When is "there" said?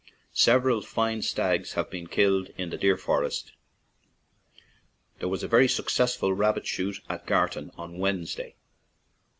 5.19-5.29